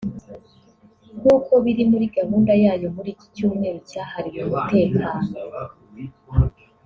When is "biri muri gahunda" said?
1.63-2.53